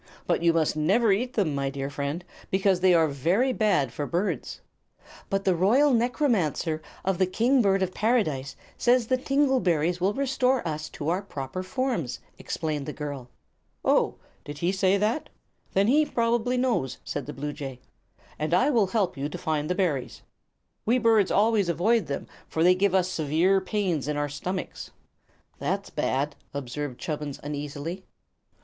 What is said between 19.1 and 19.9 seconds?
you to find the